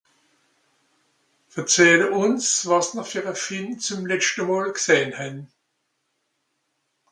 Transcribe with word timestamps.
Verzehle 1.53 2.05
ùns, 2.21 2.47
wàs-n-r 2.69 3.07
fer 3.11 3.29
e 3.33 3.35
Film 3.45 3.69
zem 3.85 4.07
letschte 4.09 4.43
mol 4.47 4.67
gsehn 4.77 5.11
hän. 5.19 5.37